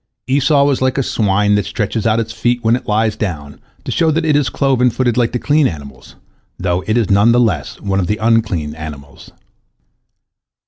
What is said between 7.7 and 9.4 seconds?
one of the unclean animals.